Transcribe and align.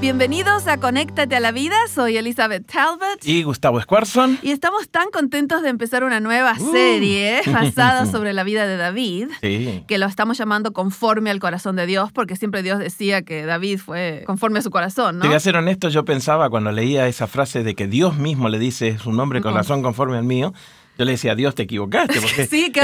Bienvenidos 0.00 0.66
a 0.66 0.78
Conéctate 0.78 1.36
a 1.36 1.40
la 1.40 1.52
Vida, 1.52 1.76
soy 1.92 2.16
Elizabeth 2.16 2.64
Talbot. 2.64 3.22
Y 3.22 3.42
Gustavo 3.42 3.78
Squarson. 3.82 4.38
Y 4.40 4.50
estamos 4.50 4.88
tan 4.88 5.10
contentos 5.10 5.60
de 5.60 5.68
empezar 5.68 6.04
una 6.04 6.20
nueva 6.20 6.54
uh. 6.58 6.72
serie 6.72 7.42
basada 7.52 8.06
sobre 8.06 8.32
la 8.32 8.42
vida 8.42 8.66
de 8.66 8.78
David, 8.78 9.28
que 9.42 9.98
lo 9.98 10.06
estamos 10.06 10.38
llamando 10.38 10.72
Conforme 10.72 11.28
al 11.28 11.38
Corazón 11.38 11.76
de 11.76 11.84
Dios, 11.84 12.12
porque 12.12 12.34
siempre 12.36 12.62
Dios 12.62 12.78
decía 12.78 13.20
que 13.20 13.44
David 13.44 13.78
fue 13.78 14.22
conforme 14.24 14.60
a 14.60 14.62
su 14.62 14.70
corazón, 14.70 15.16
¿no? 15.16 15.22
Te 15.22 15.28
voy 15.28 15.36
a 15.36 15.40
ser 15.40 15.56
honesto, 15.56 15.90
yo 15.90 16.06
pensaba 16.06 16.48
cuando 16.48 16.72
leía 16.72 17.06
esa 17.06 17.26
frase 17.26 17.62
de 17.62 17.74
que 17.74 17.86
Dios 17.86 18.16
mismo 18.16 18.48
le 18.48 18.58
dice 18.58 18.98
su 18.98 19.12
nombre 19.12 19.42
corazón 19.42 19.82
conforme 19.82 20.16
al 20.16 20.24
mío, 20.24 20.54
yo 21.00 21.06
le 21.06 21.12
decía, 21.12 21.34
Dios, 21.34 21.54
te 21.54 21.62
equivocaste. 21.62 22.20
Porque, 22.20 22.46
sí, 22.50 22.72
que 22.72 22.80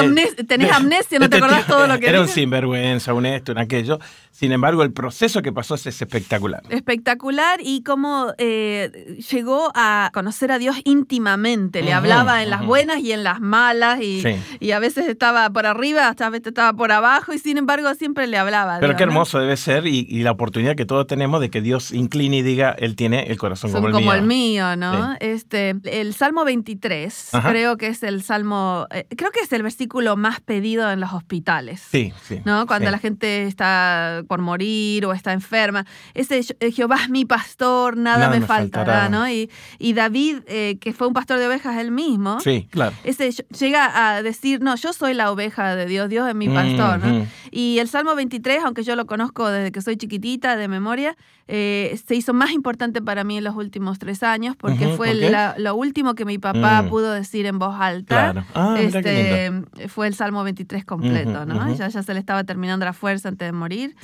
tenés 0.48 0.72
amnesia, 0.72 1.18
no 1.18 1.28
te 1.28 1.36
acordás 1.36 1.66
todo 1.66 1.86
lo 1.86 1.98
que 1.98 2.08
Era 2.08 2.22
un 2.22 2.28
sinvergüenza, 2.28 3.12
un 3.12 3.26
esto, 3.26 3.52
un 3.52 3.58
aquello. 3.58 3.98
Sin 4.36 4.52
embargo, 4.52 4.82
el 4.82 4.92
proceso 4.92 5.40
que 5.40 5.50
pasó 5.50 5.76
es 5.76 5.86
espectacular. 5.86 6.62
Espectacular 6.68 7.58
y 7.62 7.82
cómo 7.82 8.34
eh, 8.36 9.16
llegó 9.30 9.72
a 9.74 10.10
conocer 10.12 10.52
a 10.52 10.58
Dios 10.58 10.76
íntimamente. 10.84 11.80
Le 11.80 11.94
hablaba 11.94 12.42
en 12.42 12.50
las 12.50 12.66
buenas 12.66 12.98
y 12.98 13.12
en 13.12 13.24
las 13.24 13.40
malas 13.40 13.98
y, 14.02 14.22
y, 14.60 14.72
a 14.72 14.78
veces 14.78 15.08
estaba 15.08 15.48
por 15.48 15.64
arriba, 15.64 16.08
a 16.08 16.28
veces 16.28 16.48
estaba 16.48 16.74
por 16.74 16.92
abajo 16.92 17.32
y 17.32 17.38
sin 17.38 17.56
embargo 17.56 17.94
siempre 17.94 18.26
le 18.26 18.36
hablaba. 18.36 18.78
Pero 18.78 18.94
qué 18.94 19.04
hermoso 19.04 19.38
debe 19.38 19.56
ser 19.56 19.86
y, 19.86 20.04
la 20.22 20.32
oportunidad 20.32 20.76
que 20.76 20.84
todos 20.84 21.06
tenemos 21.06 21.40
de 21.40 21.48
que 21.48 21.62
Dios 21.62 21.92
incline 21.92 22.36
y 22.36 22.42
diga, 22.42 22.76
Él 22.78 22.94
tiene 22.94 23.28
el 23.28 23.38
corazón 23.38 23.72
como 23.72 23.86
el 23.86 23.94
mío. 23.94 24.00
Como 24.00 24.12
el 24.12 24.22
mío, 24.22 24.76
¿no? 24.76 25.16
Este, 25.18 25.76
el 25.84 26.12
Salmo 26.12 26.44
23 26.44 27.30
creo 27.48 27.78
que 27.78 27.86
es 27.86 28.02
el 28.02 28.22
salmo, 28.22 28.86
eh, 28.90 29.06
creo 29.16 29.30
que 29.30 29.40
es 29.40 29.52
el 29.54 29.62
versículo 29.62 30.18
más 30.18 30.40
pedido 30.40 30.92
en 30.92 31.00
los 31.00 31.14
hospitales. 31.14 31.82
Sí, 31.90 32.12
sí. 32.28 32.42
¿No? 32.44 32.66
Cuando 32.66 32.90
la 32.90 32.98
gente 32.98 33.44
está 33.44 34.24
por 34.26 34.40
morir 34.40 35.06
o 35.06 35.12
está 35.12 35.32
enferma. 35.32 35.86
Ese 36.14 36.40
eh, 36.60 36.72
Jehová 36.72 36.96
es 37.02 37.10
mi 37.10 37.24
pastor, 37.24 37.96
nada, 37.96 38.30
me, 38.30 38.40
faltará, 38.40 39.08
¿no? 39.08 39.28
Y, 39.28 39.50
y 39.78 39.92
David, 39.92 40.38
eh, 40.46 40.78
que 40.80 40.92
fue 40.92 41.06
un 41.06 41.14
pastor 41.14 41.38
de 41.38 41.46
ovejas 41.46 41.78
él 41.78 41.90
mismo, 41.90 42.40
sí, 42.40 42.68
claro. 42.70 42.94
ese 43.04 43.30
llega 43.58 44.14
a 44.14 44.22
decir, 44.22 44.60
no, 44.60 44.76
yo 44.76 44.92
soy 44.92 45.14
la 45.14 45.30
oveja 45.30 45.74
de 45.74 45.86
Dios, 45.86 46.08
Dios 46.08 46.28
es 46.28 46.34
mi 46.34 46.48
pastor, 46.48 47.04
¿no? 47.04 47.26
Y 47.50 47.78
el 47.78 47.88
Salmo 47.88 48.14
23, 48.14 48.64
aunque 48.64 48.82
yo 48.82 48.96
lo 48.96 49.06
conozco 49.06 49.48
desde 49.48 49.72
que 49.72 49.80
soy 49.80 49.96
chiquitita, 49.96 50.56
de 50.56 50.68
memoria, 50.68 51.16
se 51.46 52.14
hizo 52.14 52.34
más 52.34 52.50
importante 52.50 53.00
para 53.00 53.24
mí 53.24 53.38
en 53.38 53.44
los 53.44 53.54
últimos 53.54 53.98
tres 53.98 54.22
años 54.22 54.56
porque 54.56 54.88
fue 54.96 55.14
lo 55.56 55.76
último 55.76 56.14
que 56.14 56.24
mi 56.24 56.38
papá 56.38 56.82
mm. 56.82 56.88
pudo 56.88 57.12
decir 57.12 57.46
en 57.46 57.58
voz 57.58 57.76
alta 57.78 58.26
Ah, 58.54 58.76
este, 58.78 59.52
fue 59.88 60.06
el 60.06 60.14
Salmo 60.14 60.42
23 60.44 60.84
completo, 60.84 61.44
¿no? 61.46 61.74
ya, 61.74 61.88
ya 61.88 62.02
se 62.02 62.14
le 62.14 62.20
estaba 62.20 62.44
terminando 62.44 62.84
la 62.84 62.92
fuerza 62.92 63.28
antes 63.28 63.46
de 63.46 63.52
morir. 63.52 63.96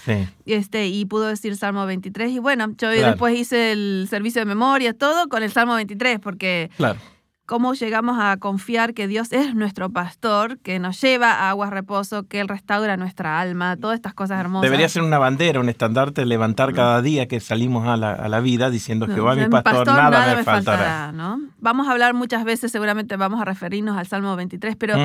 Este, 0.46 0.88
y 0.88 1.04
pudo 1.04 1.26
decir 1.26 1.56
Salmo 1.56 1.86
23. 1.86 2.32
Y 2.32 2.38
bueno, 2.38 2.74
yo 2.78 2.88
después 2.88 3.38
hice 3.38 3.72
el 3.72 4.06
servicio 4.08 4.40
de 4.40 4.46
memoria, 4.46 4.92
todo 4.92 5.28
con 5.28 5.42
el 5.42 5.50
Salmo 5.50 5.74
23, 5.74 6.18
porque 6.20 6.70
claro 6.76 6.98
cómo 7.46 7.74
llegamos 7.74 8.18
a 8.20 8.36
confiar 8.36 8.94
que 8.94 9.08
Dios 9.08 9.32
es 9.32 9.54
nuestro 9.54 9.90
pastor, 9.90 10.58
que 10.58 10.78
nos 10.78 11.00
lleva 11.00 11.32
a 11.32 11.50
aguas 11.50 11.70
reposo, 11.70 12.26
que 12.28 12.40
Él 12.40 12.48
restaura 12.48 12.96
nuestra 12.96 13.40
alma, 13.40 13.76
todas 13.76 13.96
estas 13.96 14.14
cosas 14.14 14.40
hermosas. 14.40 14.62
Debería 14.62 14.88
ser 14.88 15.02
una 15.02 15.18
bandera, 15.18 15.60
un 15.60 15.68
estandarte, 15.68 16.24
levantar 16.24 16.72
cada 16.72 17.02
día 17.02 17.26
que 17.26 17.40
salimos 17.40 17.86
a 17.88 17.96
la, 17.96 18.40
vida 18.42 18.70
diciendo 18.70 19.06
que 19.06 19.20
va 19.20 19.34
mi 19.34 19.48
pastor, 19.48 19.86
nada, 19.86 20.34
me 20.34 20.42
faltará. 20.42 21.12
¿no? 21.12 21.40
Vamos 21.58 21.86
a 21.86 21.92
hablar 21.92 22.14
muchas 22.14 22.44
veces, 22.44 22.72
seguramente 22.72 23.16
vamos 23.16 23.40
a 23.40 23.44
referirnos 23.44 23.96
al 23.96 24.06
Salmo 24.06 24.34
23, 24.34 24.76
pero 24.76 24.96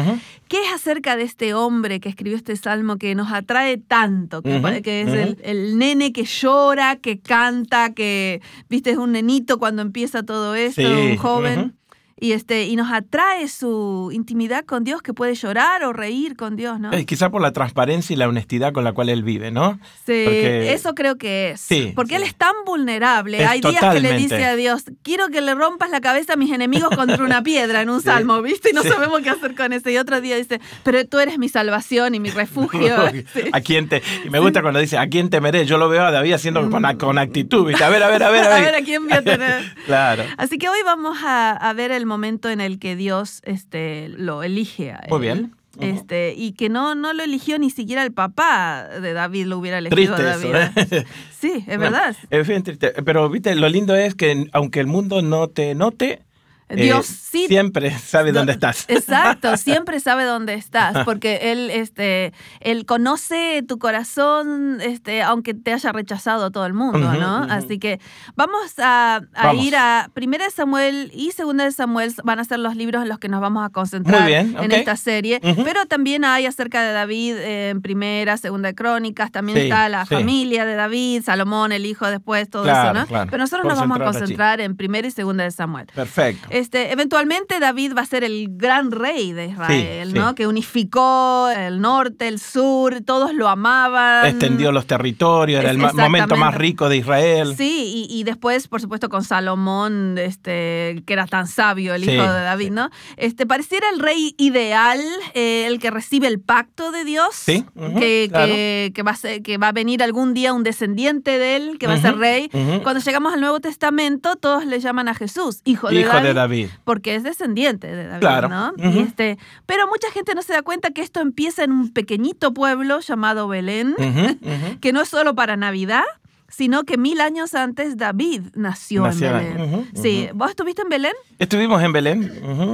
¿qué 0.47 0.57
es 0.63 0.73
acerca 0.73 1.15
de 1.15 1.23
este 1.23 1.53
hombre 1.53 1.99
que 1.99 2.09
escribió 2.09 2.37
este 2.37 2.55
Salmo 2.55 2.97
que 2.97 3.13
nos 3.15 3.31
atrae 3.31 3.77
tanto? 3.77 4.41
Que, 4.41 5.01
es 5.01 5.37
el, 5.43 5.77
nene 5.77 6.13
que 6.13 6.23
llora, 6.23 6.95
que 6.95 7.19
canta, 7.19 7.93
que, 7.93 8.41
viste, 8.69 8.91
es 8.91 8.97
un 8.97 9.11
nenito 9.11 9.59
cuando 9.59 9.81
empieza 9.81 10.23
todo 10.23 10.55
esto, 10.55 10.81
un 10.81 11.17
joven 11.17 11.73
y, 12.19 12.31
este, 12.31 12.65
y 12.65 12.75
nos 12.75 12.91
atrae 12.91 13.47
su 13.47 14.09
intimidad 14.11 14.65
con 14.65 14.83
Dios, 14.83 15.01
que 15.01 15.13
puede 15.13 15.35
llorar 15.35 15.83
o 15.83 15.93
reír 15.93 16.35
con 16.35 16.55
Dios, 16.55 16.79
¿no? 16.79 16.91
Eh, 16.91 17.05
quizá 17.05 17.29
por 17.29 17.41
la 17.41 17.53
transparencia 17.53 18.13
y 18.13 18.17
la 18.17 18.27
honestidad 18.27 18.73
con 18.73 18.83
la 18.83 18.93
cual 18.93 19.09
él 19.09 19.21
vive, 19.23 19.51
¿no? 19.51 19.79
Sí, 20.05 20.25
eso 20.25 20.95
creo 20.95 21.17
que 21.17 21.51
es. 21.51 21.61
Sí, 21.61 21.93
Porque 21.95 22.15
él 22.15 22.23
es 22.23 22.35
tan 22.35 22.53
vulnerable. 22.65 23.45
Hay 23.45 23.61
días 23.61 23.93
que 23.93 23.99
le 23.99 24.17
dice 24.17 24.43
a 24.45 24.55
Dios, 24.55 24.85
quiero 25.03 25.27
que 25.27 25.41
le 25.41 25.53
rompas 25.53 25.91
la 25.91 26.01
cabeza 26.01 26.33
a 26.33 26.35
mis 26.37 26.51
enemigos 26.51 26.95
contra 26.95 27.23
una 27.23 27.43
piedra 27.43 27.81
en 27.81 27.89
un 27.89 28.01
salmo, 28.03 28.41
¿viste? 28.41 28.71
Y 28.71 28.73
no 28.73 28.81
sabemos 28.81 29.21
qué 29.21 29.29
hacer 29.29 29.55
con 29.55 29.71
eso. 29.73 29.89
Y 29.91 29.97
otro 29.97 30.19
día 30.19 30.37
dice, 30.37 30.59
pero 30.83 31.05
tú 31.05 31.19
eres 31.19 31.37
mi 31.37 31.49
salvación 31.49 32.15
y 32.15 32.19
mi 32.19 32.31
refugio. 32.31 32.95
¿A 33.53 33.61
quién 33.61 33.89
te...? 33.89 34.01
Y 34.25 34.29
me 34.31 34.39
gusta 34.39 34.63
cuando 34.63 34.79
dice, 34.79 34.97
¿a 34.97 35.07
quién 35.07 35.29
temeré? 35.29 35.65
Yo 35.65 35.77
lo 35.77 35.87
veo 35.87 36.03
a 36.03 36.11
David 36.11 36.33
haciendo 36.33 36.67
con, 36.71 36.83
con 36.97 37.19
actitud, 37.19 37.67
¿viste? 37.67 37.83
A 37.83 37.89
ver, 37.89 38.01
a 38.01 38.07
ver, 38.07 38.23
a 38.23 38.29
ver. 38.31 38.45
A 38.45 38.49
ver, 38.49 38.57
a, 38.57 38.61
ver, 38.61 38.75
¿a 38.75 38.81
quién 38.81 39.03
voy 39.03 39.13
a 39.13 39.21
tener? 39.21 39.75
claro. 39.85 40.23
Así 40.37 40.57
que 40.57 40.67
hoy 40.67 40.79
vamos 40.83 41.17
a, 41.23 41.51
a 41.51 41.73
ver 41.73 41.91
el 41.91 42.06
momento 42.07 42.49
en 42.49 42.61
el 42.61 42.79
que 42.79 42.95
Dios 42.95 43.41
este, 43.43 44.09
lo 44.09 44.43
elige 44.43 44.91
a 44.91 44.97
él. 44.97 45.09
Muy 45.09 45.19
bien. 45.19 45.53
Este, 45.79 46.33
y 46.35 46.53
que 46.53 46.69
no, 46.69 46.95
no 46.95 47.13
lo 47.13 47.23
eligió 47.23 47.59
ni 47.59 47.69
siquiera 47.69 48.03
el 48.03 48.11
papá 48.11 48.87
de 48.99 49.13
David, 49.13 49.45
lo 49.45 49.59
hubiera 49.59 49.77
elegido 49.77 50.15
a 50.15 50.21
David. 50.21 50.55
¿eh? 50.55 51.05
Sí, 51.39 51.63
es 51.67 51.77
verdad. 51.77 52.15
Es 52.31 52.47
bien 52.47 52.63
triste. 52.63 52.93
Pero, 53.05 53.29
viste, 53.29 53.53
lo 53.55 53.69
lindo 53.69 53.95
es 53.95 54.15
que 54.15 54.47
aunque 54.53 54.79
el 54.79 54.87
mundo 54.87 55.21
no 55.21 55.47
te 55.49 55.75
note, 55.75 56.23
Dios 56.69 57.09
eh, 57.09 57.13
sí. 57.13 57.47
Siempre 57.47 57.91
sabe 57.91 58.31
dónde 58.31 58.53
estás. 58.53 58.85
Exacto, 58.87 59.55
siempre 59.57 59.99
sabe 59.99 60.25
dónde 60.25 60.53
estás, 60.53 61.05
porque 61.05 61.51
Él, 61.51 61.69
este, 61.69 62.33
él 62.59 62.85
conoce 62.85 63.63
tu 63.67 63.77
corazón, 63.77 64.79
este, 64.81 65.21
aunque 65.21 65.53
te 65.53 65.73
haya 65.73 65.91
rechazado 65.91 66.51
todo 66.51 66.65
el 66.65 66.73
mundo, 66.73 67.13
¿no? 67.13 67.43
Así 67.43 67.79
que 67.79 67.99
vamos 68.35 68.73
a, 68.79 69.21
ir 69.55 69.75
a 69.75 70.09
Primera 70.13 70.45
de 70.45 70.51
Samuel 70.51 71.11
y 71.13 71.31
Segunda 71.31 71.63
de 71.63 71.71
Samuel, 71.71 72.13
van 72.23 72.39
a 72.39 72.43
ser 72.43 72.59
los 72.59 72.75
libros 72.75 73.03
en 73.03 73.09
los 73.09 73.19
que 73.19 73.29
nos 73.29 73.41
vamos 73.41 73.65
a 73.65 73.69
concentrar 73.69 74.29
en 74.29 74.71
esta 74.71 74.95
serie, 74.95 75.39
pero 75.63 75.85
también 75.85 76.25
hay 76.25 76.45
acerca 76.45 76.81
de 76.83 76.91
David 76.91 77.37
en 77.37 77.81
Primera, 77.81 78.37
Segunda 78.37 78.69
de 78.69 78.75
Crónicas, 78.75 79.31
también 79.31 79.57
está 79.57 79.89
la 79.89 80.05
familia 80.05 80.65
de 80.65 80.75
David, 80.75 81.23
Salomón, 81.23 81.71
el 81.71 81.85
hijo 81.85 82.09
después, 82.09 82.49
todo 82.49 82.65
eso, 82.65 82.93
¿no? 82.93 83.05
Pero 83.07 83.37
nosotros 83.37 83.67
nos 83.67 83.79
vamos 83.79 83.99
a 83.99 84.03
concentrar 84.03 84.61
en 84.61 84.75
Primera 84.75 85.07
y 85.07 85.11
Segunda 85.11 85.43
de 85.43 85.51
Samuel. 85.51 85.87
Perfecto. 85.93 86.47
Este, 86.57 86.91
eventualmente 86.91 87.59
David 87.59 87.93
va 87.95 88.01
a 88.01 88.05
ser 88.05 88.23
el 88.23 88.47
gran 88.49 88.91
rey 88.91 89.31
de 89.31 89.47
Israel, 89.47 90.13
¿no? 90.13 90.33
Que 90.33 90.47
unificó 90.47 91.49
el 91.49 91.79
norte, 91.79 92.27
el 92.27 92.39
sur, 92.39 93.01
todos 93.05 93.33
lo 93.33 93.47
amaban. 93.47 94.25
Extendió 94.25 94.71
los 94.71 94.87
territorios, 94.87 95.61
era 95.61 95.69
el 95.69 95.77
momento 95.77 96.35
más 96.35 96.55
rico 96.55 96.89
de 96.89 96.97
Israel. 96.97 97.55
Sí, 97.55 98.07
y, 98.09 98.23
después, 98.23 98.67
por 98.67 98.81
supuesto, 98.81 99.07
con 99.09 99.23
Salomón, 99.23 100.17
este, 100.17 101.03
que 101.05 101.13
era 101.13 101.27
tan 101.27 101.47
sabio, 101.47 101.93
el 101.93 102.03
hijo 102.03 102.23
de 102.23 102.41
David, 102.41 102.71
¿no? 102.71 102.89
Este, 103.17 103.45
pareciera 103.45 103.87
el 103.93 103.99
rey 103.99 104.33
ideal, 104.37 104.99
eh, 105.35 105.65
el 105.67 105.79
que 105.79 105.91
recibe 105.91 106.27
el 106.27 106.39
pacto 106.39 106.91
de 106.91 107.05
Dios, 107.05 107.35
sí, 107.35 107.65
que, 107.99 108.91
que, 108.93 109.03
va 109.03 109.11
a 109.11 109.39
que 109.43 109.57
va 109.57 109.67
a 109.67 109.71
venir 109.73 110.01
algún 110.01 110.33
día 110.33 110.53
un 110.53 110.63
descendiente 110.63 111.37
de 111.37 111.55
él, 111.55 111.77
que 111.79 111.85
va 111.85 111.93
a 111.93 112.01
ser 112.01 112.17
rey. 112.17 112.49
Cuando 112.81 112.99
llegamos 112.99 113.33
al 113.33 113.41
Nuevo 113.41 113.59
Testamento, 113.59 114.35
todos 114.37 114.65
le 114.65 114.79
llaman 114.79 115.07
a 115.07 115.13
Jesús, 115.13 115.61
hijo 115.63 115.89
de 115.89 116.03
David. 116.03 116.46
Porque 116.83 117.15
es 117.15 117.23
descendiente 117.23 117.87
de 117.87 118.07
David, 118.07 118.49
¿no? 118.49 118.73
este, 119.01 119.37
pero 119.65 119.87
mucha 119.87 120.11
gente 120.11 120.35
no 120.35 120.41
se 120.41 120.53
da 120.53 120.61
cuenta 120.61 120.91
que 120.91 121.01
esto 121.01 121.21
empieza 121.21 121.63
en 121.63 121.71
un 121.71 121.93
pequeñito 121.93 122.53
pueblo 122.53 122.99
llamado 122.99 123.47
Belén, 123.47 123.95
que 124.81 124.93
no 124.93 125.01
es 125.01 125.09
solo 125.09 125.35
para 125.35 125.57
Navidad, 125.57 126.03
sino 126.49 126.83
que 126.83 126.97
mil 126.97 127.19
años 127.21 127.53
antes 127.55 127.97
David 127.97 128.41
nació, 128.55 129.05
en 129.07 129.19
Belén. 129.19 129.89
sí, 129.93 130.29
¿vos 130.33 130.49
estuviste 130.49 130.81
en 130.81 130.89
Belén? 130.89 131.13
Estuvimos 131.39 131.81
en 131.83 131.91
Belén, 131.91 132.31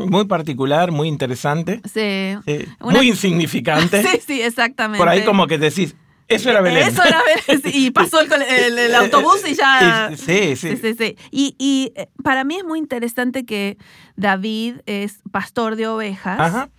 muy 0.10 0.26
particular, 0.26 0.92
muy 0.92 1.08
interesante. 1.08 1.82
Sí. 1.92 2.36
Muy 2.80 3.10
insignificante. 3.10 4.04
sí, 4.08 4.20
sí, 4.26 4.42
exactamente. 4.42 5.00
Por 5.00 5.10
ahí 5.10 5.24
como 5.24 5.48
que 5.48 5.58
decís, 5.58 5.96
eso 6.34 6.50
era 6.50 6.62
Belén. 6.62 6.88
Eso 6.88 7.04
era 7.04 7.22
Belén. 7.48 7.62
y 7.74 7.92
pasó 7.92 8.20
el, 8.22 8.96
autobús 8.96 9.42
y 9.48 9.56
ya. 9.56 10.12
Sí, 10.16 10.56
sí. 10.56 10.78
sí, 10.78 10.96
sí, 10.98 11.18
Y, 11.32 11.56
y, 11.58 11.94
eh, 11.96 12.08
para 12.24 12.44
mí 12.44 12.58
es 12.58 12.64
muy 12.64 12.80
interesante 12.80 13.46
que 13.46 13.78
David 14.16 14.78
es 14.86 15.20
pastor 15.32 15.76
de 15.76 15.88
ovejas. 15.88 16.70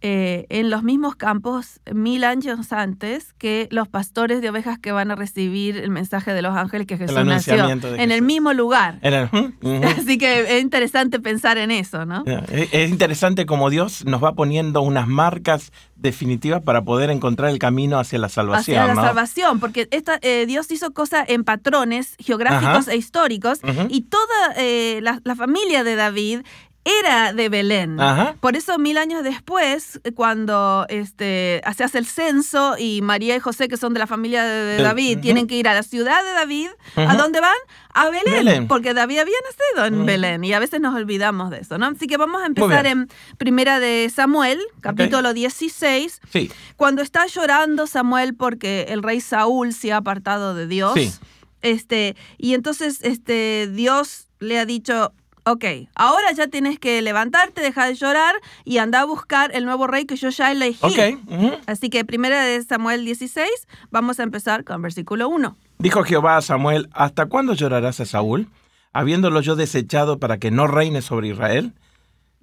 Eh, 0.00 0.46
en 0.48 0.70
los 0.70 0.82
mismos 0.82 1.16
campos 1.16 1.80
mil 1.92 2.24
años 2.24 2.72
antes 2.72 3.32
que 3.34 3.68
los 3.70 3.88
pastores 3.88 4.40
de 4.40 4.50
ovejas 4.50 4.78
que 4.78 4.92
van 4.92 5.10
a 5.10 5.16
recibir 5.16 5.76
el 5.76 5.90
mensaje 5.90 6.32
de 6.32 6.42
los 6.42 6.56
ángeles 6.56 6.86
que 6.86 6.96
Jesús 6.96 7.24
nació. 7.24 7.68
En 7.68 8.12
el 8.12 8.22
mismo 8.22 8.52
lugar. 8.52 9.00
Así 9.02 10.18
que 10.18 10.56
es 10.56 10.62
interesante 10.62 11.20
pensar 11.20 11.58
en 11.58 11.70
eso, 11.70 12.06
¿no? 12.06 12.24
Es 12.50 12.90
interesante 12.90 13.46
como 13.46 13.70
Dios 13.70 14.04
nos 14.04 14.22
va 14.22 14.34
poniendo 14.34 14.82
unas 14.82 15.08
marcas 15.08 15.72
definitivas 15.98 16.62
para 16.62 16.82
poder 16.82 17.10
encontrar 17.10 17.50
el 17.50 17.58
camino 17.58 17.98
hacia 17.98 18.18
la 18.18 18.28
salvación. 18.28 18.78
Hacia 18.78 18.94
la 18.94 19.02
salvación, 19.02 19.60
porque 19.60 19.88
esta, 19.90 20.18
eh, 20.22 20.46
Dios 20.46 20.70
hizo 20.70 20.92
cosas 20.92 21.24
en 21.28 21.44
patrones 21.44 22.14
geográficos 22.18 22.88
e 22.88 22.96
históricos 22.96 23.60
y 23.88 24.02
toda 24.02 24.54
eh, 24.56 25.00
la, 25.02 25.20
familia 25.34 25.84
de 25.84 25.96
David 25.96 26.40
era 26.84 27.32
de 27.32 27.48
Belén. 27.48 27.98
Por 28.40 28.56
eso 28.56 28.78
mil 28.78 28.96
años 28.96 29.22
después, 29.22 30.00
cuando 30.14 30.86
este, 30.88 31.60
se 31.76 31.84
hace 31.84 31.98
el 31.98 32.06
censo 32.06 32.76
y 32.78 33.02
María 33.02 33.36
y 33.36 33.40
José, 33.40 33.68
que 33.68 33.76
son 33.76 33.92
de 33.94 34.00
la 34.00 34.06
familia 34.06 34.44
de, 34.44 34.82
David, 34.82 35.18
tienen 35.20 35.46
que 35.46 35.56
ir 35.56 35.68
a 35.68 35.74
la 35.74 35.82
ciudad 35.82 36.24
de 36.24 36.30
David, 36.30 36.68
¿a 36.96 37.16
dónde 37.16 37.40
van? 37.40 37.56
A 37.92 38.10
Belén, 38.10 38.68
porque 38.68 38.94
David 38.94 39.18
había 39.18 39.36
nacido 39.44 39.86
en 39.86 40.06
Belén 40.06 40.44
y 40.44 40.52
a 40.52 40.58
veces 40.58 40.80
nos 40.80 40.94
olvidamos 40.94 41.50
de 41.50 41.58
eso, 41.58 41.78
¿no? 41.78 41.86
Así 41.86 42.06
que 42.06 42.16
vamos 42.16 42.42
a 42.42 42.46
empezar 42.46 42.86
en 42.86 43.08
Primera 43.36 43.80
de 43.80 44.10
Samuel, 44.14 44.60
capítulo 44.80 45.34
16, 45.34 46.20
cuando 46.76 47.02
está 47.02 47.26
llorando 47.26 47.86
Samuel 47.86 48.34
porque 48.34 48.86
el 48.88 49.02
rey 49.02 49.20
Saúl 49.20 49.72
se 49.72 49.92
ha 49.92 49.98
apartado 49.98 50.54
de 50.54 50.66
Dios. 50.66 51.20
Este, 51.60 52.16
y 52.36 52.54
entonces 52.54 53.00
este, 53.02 53.68
Dios 53.72 54.28
le 54.38 54.58
ha 54.58 54.64
dicho, 54.64 55.12
ok, 55.50 55.64
ahora 55.94 56.32
ya 56.32 56.48
tienes 56.48 56.78
que 56.78 57.00
levantarte, 57.02 57.60
dejar 57.60 57.88
de 57.88 57.94
llorar 57.94 58.34
y 58.64 58.78
anda 58.78 59.00
a 59.00 59.04
buscar 59.04 59.50
el 59.54 59.64
nuevo 59.64 59.86
rey 59.86 60.04
que 60.04 60.16
yo 60.16 60.28
ya 60.28 60.52
elegí. 60.52 60.84
Okay. 60.84 61.18
Así 61.66 61.90
que 61.90 62.04
primera 62.04 62.42
de 62.42 62.62
Samuel 62.62 63.04
16, 63.04 63.48
vamos 63.90 64.20
a 64.20 64.22
empezar 64.22 64.64
con 64.64 64.82
versículo 64.82 65.28
1. 65.28 65.56
Dijo 65.78 66.02
Jehová 66.04 66.36
a 66.36 66.42
Samuel, 66.42 66.88
¿hasta 66.92 67.26
cuándo 67.26 67.54
llorarás 67.54 68.00
a 68.00 68.04
Saúl, 68.04 68.48
habiéndolo 68.92 69.40
yo 69.40 69.56
desechado 69.56 70.18
para 70.18 70.38
que 70.38 70.50
no 70.50 70.66
reine 70.66 71.02
sobre 71.02 71.28
Israel? 71.28 71.72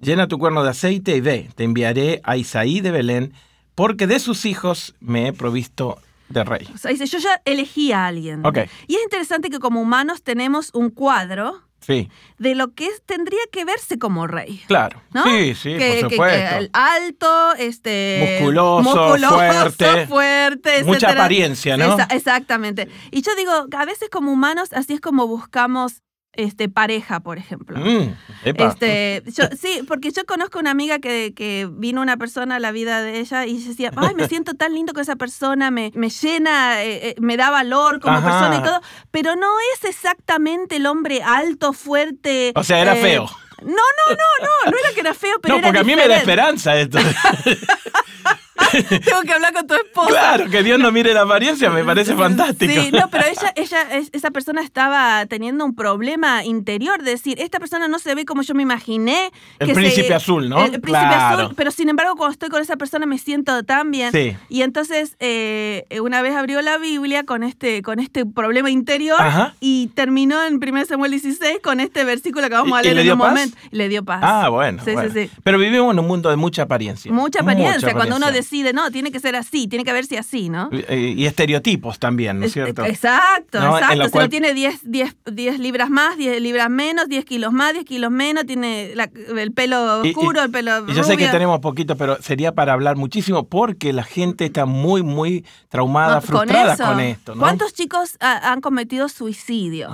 Llena 0.00 0.28
tu 0.28 0.38
cuerno 0.38 0.62
de 0.62 0.70
aceite 0.70 1.16
y 1.16 1.20
ve, 1.20 1.50
te 1.54 1.64
enviaré 1.64 2.20
a 2.24 2.36
Isaí 2.36 2.80
de 2.80 2.90
Belén, 2.90 3.32
porque 3.74 4.06
de 4.06 4.18
sus 4.18 4.44
hijos 4.46 4.94
me 5.00 5.28
he 5.28 5.32
provisto 5.32 5.98
de 6.28 6.44
rey. 6.44 6.68
O 6.74 6.78
sea, 6.78 6.90
dice, 6.90 7.06
yo 7.06 7.18
ya 7.18 7.40
elegí 7.44 7.92
a 7.92 8.06
alguien. 8.06 8.44
Okay. 8.44 8.66
Y 8.88 8.96
es 8.96 9.02
interesante 9.04 9.48
que 9.48 9.58
como 9.58 9.80
humanos 9.80 10.22
tenemos 10.22 10.70
un 10.74 10.90
cuadro 10.90 11.65
de 11.86 12.54
lo 12.54 12.74
que 12.74 12.88
tendría 13.06 13.40
que 13.50 13.64
verse 13.64 13.98
como 13.98 14.26
rey. 14.26 14.62
Claro. 14.66 15.00
Sí, 15.24 15.54
sí, 15.54 15.76
por 15.78 16.10
supuesto. 16.10 16.68
alto, 16.72 17.54
este, 17.58 18.38
musculoso, 18.40 19.28
fuerte, 19.28 20.06
fuerte 20.06 20.84
mucha 20.84 21.10
apariencia, 21.10 21.76
¿no? 21.76 21.96
exactamente. 22.10 22.88
Y 23.10 23.22
yo 23.22 23.34
digo, 23.36 23.52
a 23.72 23.84
veces 23.84 24.08
como 24.10 24.32
humanos 24.32 24.72
así 24.72 24.94
es 24.94 25.00
como 25.00 25.26
buscamos 25.26 26.02
este, 26.32 26.68
pareja, 26.68 27.20
por 27.20 27.38
ejemplo. 27.38 27.78
Mm, 27.78 28.14
este, 28.44 29.22
sí, 29.58 29.80
porque 29.88 30.10
yo 30.10 30.24
conozco 30.26 30.58
una 30.58 30.70
amiga 30.70 30.98
que, 30.98 31.32
que, 31.34 31.68
vino 31.70 32.02
una 32.02 32.16
persona 32.16 32.56
a 32.56 32.60
la 32.60 32.72
vida 32.72 33.02
de 33.02 33.20
ella 33.20 33.46
y 33.46 33.62
decía, 33.62 33.90
ay, 33.96 34.14
me 34.14 34.28
siento 34.28 34.54
tan 34.54 34.74
lindo 34.74 34.92
con 34.92 35.02
esa 35.02 35.16
persona, 35.16 35.70
me, 35.70 35.90
me 35.94 36.10
llena, 36.10 36.84
eh, 36.84 37.10
eh, 37.10 37.14
me 37.20 37.36
da 37.36 37.50
valor 37.50 38.00
como 38.00 38.20
persona 38.20 38.56
y 38.56 38.62
todo, 38.62 38.80
pero 39.10 39.34
no 39.36 39.48
es 39.74 39.84
exactamente 39.84 40.76
el 40.76 40.86
hombre 40.86 41.22
alto, 41.22 41.72
fuerte. 41.72 42.52
O 42.54 42.62
sea, 42.62 42.80
era 42.80 42.96
eh, 42.96 43.02
feo. 43.02 43.28
No, 43.62 43.72
no, 43.72 44.14
no, 44.14 44.46
no, 44.46 44.70
no 44.70 44.78
era 44.78 44.92
que 44.94 45.00
era 45.00 45.14
feo, 45.14 45.38
pero 45.42 45.56
no, 45.56 45.62
porque 45.62 45.78
a 45.78 45.84
mí 45.84 45.96
me 45.96 46.06
da 46.06 46.18
esperanza 46.18 46.76
esto. 46.76 46.98
Tengo 49.04 49.22
que 49.22 49.32
hablar 49.32 49.52
con 49.52 49.66
tu 49.66 49.74
esposa. 49.74 50.08
Claro, 50.08 50.50
que 50.50 50.62
Dios 50.62 50.78
no 50.78 50.92
mire 50.92 51.14
la 51.14 51.22
apariencia, 51.22 51.70
me 51.70 51.84
parece 51.84 52.14
fantástico. 52.14 52.72
Sí, 52.72 52.90
no, 52.92 53.08
pero 53.10 53.24
ella, 53.26 53.52
ella, 53.56 53.78
esa 54.12 54.30
persona 54.30 54.62
estaba 54.62 55.26
teniendo 55.26 55.64
un 55.64 55.74
problema 55.74 56.44
interior, 56.44 57.02
de 57.02 57.12
decir, 57.12 57.40
esta 57.40 57.58
persona 57.58 57.88
no 57.88 57.98
se 57.98 58.14
ve 58.14 58.24
como 58.24 58.42
yo 58.42 58.54
me 58.54 58.62
imaginé. 58.62 59.30
El 59.58 59.72
príncipe 59.72 60.14
azul, 60.14 60.48
¿no? 60.48 60.64
El, 60.64 60.80
príncipe 60.80 61.14
azul, 61.14 61.54
pero 61.56 61.70
sin 61.70 61.88
embargo, 61.88 62.16
cuando 62.16 62.32
estoy 62.32 62.48
con 62.48 62.62
esa 62.62 62.76
persona 62.76 63.06
me 63.06 63.18
siento 63.18 63.62
tan 63.62 63.90
bien. 63.90 64.12
Sí. 64.12 64.36
Y 64.48 64.62
entonces, 64.62 65.16
eh, 65.20 65.86
una 66.00 66.22
vez 66.22 66.34
abrió 66.34 66.62
la 66.62 66.78
Biblia 66.78 67.24
con 67.24 67.42
este, 67.42 67.82
con 67.82 68.00
este 68.00 68.26
problema 68.26 68.70
interior 68.70 69.18
y 69.60 69.88
terminó 69.94 70.42
en 70.44 70.54
1 70.54 70.84
Samuel 70.86 71.12
16 71.12 71.58
con 71.62 71.80
este 71.80 72.04
versículo 72.04 72.48
que 72.48 72.54
vamos 72.54 72.78
a 72.78 72.82
leer 72.82 72.98
en 72.98 73.12
un 73.12 73.18
momento. 73.18 73.56
Le 73.70 73.88
dio 73.88 74.04
paz. 74.04 74.20
Ah, 74.22 74.48
bueno. 74.48 74.82
Sí, 74.84 74.92
sí, 74.92 75.08
sí. 75.12 75.30
Pero 75.42 75.58
vivimos 75.58 75.92
en 75.92 75.98
un 75.98 76.06
mundo 76.06 76.30
de 76.30 76.36
mucha 76.36 76.62
apariencia. 76.62 77.12
Mucha 77.12 77.40
apariencia. 77.40 77.92
Cuando 77.92 78.16
uno 78.16 78.30
decide 78.32 78.55
no, 78.72 78.90
tiene 78.90 79.10
que 79.10 79.20
ser 79.20 79.36
así, 79.36 79.68
tiene 79.68 79.84
que 79.84 79.92
verse 79.92 80.18
así, 80.18 80.48
¿no? 80.48 80.70
Y, 80.72 81.26
estereotipos 81.26 81.98
también, 81.98 82.40
¿no 82.40 82.46
es 82.46 82.52
cierto? 82.52 82.84
Exacto, 82.84 83.58
exacto. 83.58 84.08
Si 84.08 84.18
uno 84.18 84.28
tiene 84.28 84.54
10, 84.54 84.80
10, 84.90 85.16
10, 85.32 85.58
libras 85.58 85.90
más, 85.90 86.16
10 86.16 86.40
libras 86.40 86.70
menos, 86.70 87.08
10 87.08 87.24
kilos 87.24 87.52
más, 87.52 87.72
10 87.72 87.84
kilos 87.84 88.10
menos, 88.10 88.46
tiene 88.46 88.92
el 88.92 89.52
pelo 89.52 90.00
oscuro, 90.00 90.42
el 90.42 90.50
pelo 90.50 90.88
y 90.88 90.94
Yo 90.94 91.04
sé 91.04 91.16
que 91.16 91.28
tenemos 91.28 91.60
poquito, 91.60 91.96
pero 91.96 92.20
sería 92.20 92.52
para 92.52 92.72
hablar 92.72 92.96
muchísimo 92.96 93.46
porque 93.46 93.92
la 93.92 94.04
gente 94.04 94.46
está 94.46 94.66
muy, 94.66 95.02
muy 95.02 95.44
traumada, 95.68 96.20
frustrada 96.20 96.76
con, 96.76 97.00
esto. 97.00 97.34
¿no? 97.34 97.40
¿Cuántos 97.40 97.74
chicos 97.74 98.16
han 98.20 98.60
cometido 98.60 99.08
suicidio? 99.08 99.90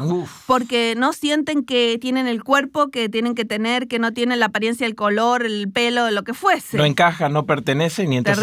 Porque 0.46 0.94
no 0.96 1.12
sienten 1.12 1.64
que 1.64 1.98
tienen 2.00 2.26
el 2.26 2.42
cuerpo 2.42 2.90
que 2.90 3.08
tienen 3.08 3.34
que 3.34 3.44
tener, 3.44 3.88
que 3.88 3.98
no 3.98 4.12
tienen 4.12 4.40
la 4.40 4.46
apariencia, 4.46 4.86
el 4.86 4.94
color, 4.94 5.44
el 5.44 5.70
pelo, 5.70 6.10
lo 6.10 6.22
que 6.24 6.34
fuese. 6.34 6.76
No 6.76 6.84
encaja, 6.84 7.28
no 7.28 7.46
pertenece, 7.46 8.06
ni 8.06 8.16
entonces 8.16 8.41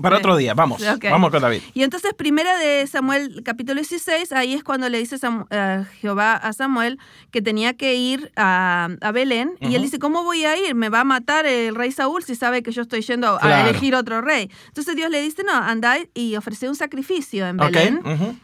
para 0.00 0.18
otro 0.18 0.36
día, 0.36 0.54
vamos. 0.54 0.82
Vamos 1.02 1.30
con 1.30 1.42
David. 1.42 1.62
Y 1.74 1.82
entonces, 1.82 2.14
primera 2.14 2.56
de 2.58 2.86
Samuel, 2.86 3.42
capítulo 3.44 3.80
16, 3.80 4.32
ahí 4.32 4.54
es 4.54 4.64
cuando 4.64 4.88
le 4.88 4.98
dice 4.98 5.16
eh, 5.50 5.84
Jehová 6.00 6.36
a 6.36 6.52
Samuel 6.52 6.98
que 7.30 7.42
tenía 7.42 7.74
que 7.74 7.94
ir 7.94 8.32
a, 8.36 8.88
Belén. 9.12 9.52
Y 9.60 9.74
él 9.74 9.82
dice, 9.82 9.98
¿cómo 9.98 10.22
voy 10.24 10.44
a 10.44 10.56
ir? 10.56 10.74
Me 10.74 10.88
va 10.88 11.00
a 11.00 11.04
matar 11.04 11.46
el 11.46 11.74
rey 11.74 11.92
Saúl 11.92 12.22
si 12.22 12.34
sabe 12.34 12.62
que 12.62 12.70
yo 12.72 12.82
estoy 12.82 13.02
yendo 13.02 13.38
a 13.40 13.68
elegir 13.68 13.94
otro 13.94 14.20
rey. 14.20 14.50
Entonces 14.68 14.96
Dios 14.96 15.10
le 15.10 15.20
dice, 15.20 15.42
no, 15.42 15.52
andá 15.52 15.96
y 16.14 16.36
ofrece 16.36 16.68
un 16.68 16.76
sacrificio 16.76 17.46
en 17.46 17.56
Belén. 17.56 18.02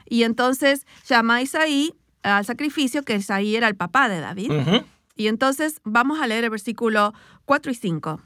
Y 0.08 0.24
entonces 0.24 0.86
llama 1.08 1.36
a 1.36 1.42
Isaí 1.42 1.94
al 2.22 2.44
sacrificio, 2.44 3.02
que 3.02 3.16
Isaí 3.16 3.56
era 3.56 3.68
el 3.68 3.76
papá 3.76 4.08
de 4.08 4.20
David. 4.20 4.52
Y 5.16 5.28
entonces 5.28 5.80
vamos 5.84 6.20
a 6.20 6.26
leer 6.26 6.44
el 6.44 6.50
versículo 6.50 7.14
4 7.46 7.72
y 7.72 7.74
5. 7.74 8.20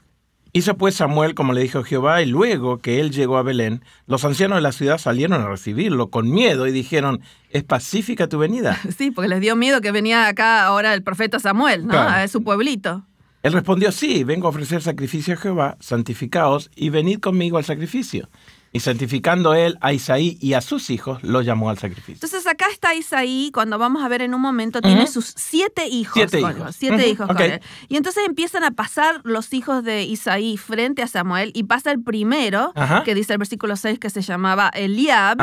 Hizo 0.53 0.75
pues 0.75 0.95
Samuel 0.95 1.33
como 1.33 1.53
le 1.53 1.61
dijo 1.61 1.83
Jehová, 1.83 2.21
y 2.21 2.25
luego 2.25 2.79
que 2.79 2.99
él 2.99 3.11
llegó 3.11 3.37
a 3.37 3.43
Belén, 3.43 3.83
los 4.05 4.25
ancianos 4.25 4.57
de 4.57 4.61
la 4.61 4.73
ciudad 4.73 4.97
salieron 4.97 5.41
a 5.41 5.47
recibirlo 5.47 6.09
con 6.09 6.29
miedo 6.29 6.67
y 6.67 6.71
dijeron, 6.71 7.21
¿es 7.51 7.63
pacífica 7.63 8.27
tu 8.27 8.37
venida? 8.37 8.77
Sí, 8.97 9.11
porque 9.11 9.29
les 9.29 9.39
dio 9.39 9.55
miedo 9.55 9.79
que 9.79 9.91
venía 9.91 10.27
acá 10.27 10.65
ahora 10.65 10.93
el 10.93 11.03
profeta 11.03 11.39
Samuel, 11.39 11.87
¿no? 11.87 11.97
A 11.97 12.27
su 12.27 12.43
pueblito. 12.43 13.05
Él 13.43 13.53
respondió, 13.53 13.91
sí, 13.91 14.23
vengo 14.23 14.47
a 14.47 14.49
ofrecer 14.49 14.81
sacrificio 14.81 15.33
a 15.33 15.37
Jehová, 15.37 15.77
santificaos 15.79 16.69
y 16.75 16.89
venid 16.89 17.19
conmigo 17.19 17.57
al 17.57 17.63
sacrificio. 17.63 18.29
Y 18.73 18.79
santificando 18.79 19.53
él 19.53 19.77
a 19.81 19.91
Isaí 19.91 20.37
y 20.39 20.53
a 20.53 20.61
sus 20.61 20.89
hijos, 20.89 21.21
lo 21.23 21.41
llamó 21.41 21.69
al 21.69 21.77
sacrificio. 21.77 22.13
Entonces 22.13 22.47
acá 22.47 22.67
está 22.71 22.95
Isaí, 22.95 23.51
cuando 23.53 23.77
vamos 23.77 24.01
a 24.03 24.07
ver 24.07 24.21
en 24.21 24.33
un 24.33 24.39
momento, 24.39 24.81
tiene 24.81 25.07
sus 25.07 25.33
siete 25.35 25.87
hijos. 25.87 26.13
Siete 26.13 26.39
hijos. 26.39 26.75
Siete 26.75 27.09
hijos 27.09 27.27
con 27.27 27.41
él. 27.41 27.61
Y 27.89 27.97
entonces 27.97 28.23
empiezan 28.25 28.63
a 28.63 28.71
pasar 28.71 29.19
los 29.23 29.53
hijos 29.53 29.83
de 29.83 30.03
Isaí 30.03 30.55
frente 30.55 31.01
a 31.01 31.07
Samuel 31.07 31.51
y 31.53 31.63
pasa 31.63 31.91
el 31.91 32.01
primero, 32.01 32.73
que 33.03 33.13
dice 33.13 33.33
el 33.33 33.39
versículo 33.39 33.75
6 33.75 33.99
que 33.99 34.09
se 34.09 34.21
llamaba 34.21 34.69
Eliab. 34.73 35.37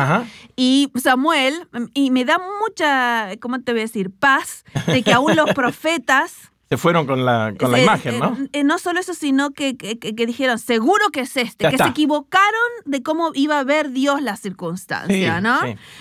Y 0.57 0.91
Samuel, 0.95 1.69
y 1.93 2.11
me 2.11 2.25
da 2.25 2.39
mucha, 2.61 3.37
¿cómo 3.41 3.61
te 3.61 3.73
voy 3.73 3.81
a 3.81 3.85
decir? 3.85 4.11
Paz 4.11 4.65
de 4.87 5.03
que 5.03 5.13
aún 5.13 5.37
los 5.37 5.51
profetas 5.55 6.51
se 6.69 6.77
fueron 6.77 7.07
con 7.07 7.25
la, 7.25 7.55
con 7.59 7.73
la 7.73 7.81
imagen, 7.81 8.19
¿no? 8.19 8.37
Eh, 8.53 8.63
no 8.63 8.79
solo 8.79 9.01
eso, 9.01 9.15
sino 9.15 9.53
que, 9.53 9.77
que, 9.77 10.27
dijeron, 10.27 10.59
seguro 10.59 11.09
que 11.11 11.21
es 11.21 11.37
este, 11.39 11.69
que 11.71 11.79
se 11.79 11.89
equivocaron 11.89 12.69
de 12.85 13.03
cómo 13.03 13.31
iba 13.35 13.59
a 13.59 13.65
ver 13.65 13.91
Dios 13.91 14.21
la 14.21 14.37
circunstancia, 14.37 15.41
¿no? 15.41 15.59